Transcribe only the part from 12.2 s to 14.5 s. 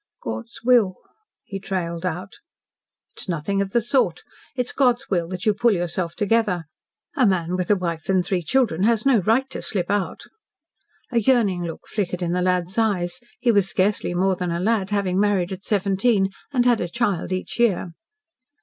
in the lad's eyes he was scarcely more than